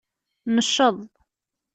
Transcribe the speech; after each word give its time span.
Necceḍ. 0.55 0.97